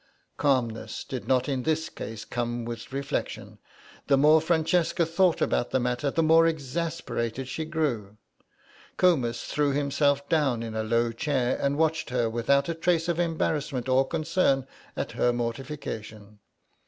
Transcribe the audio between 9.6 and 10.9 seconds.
himself down in a